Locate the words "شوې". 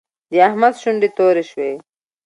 1.51-1.71